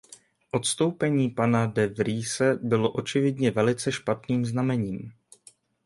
Odstoupení 0.51 1.29
pana 1.29 1.65
de 1.65 1.87
Vriese 1.87 2.59
bylo 2.61 2.91
očividně 2.91 3.51
velice 3.51 3.91
špatným 3.91 4.45
znamením. 4.45 5.11